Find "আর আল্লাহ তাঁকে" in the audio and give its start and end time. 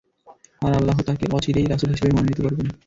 0.61-1.25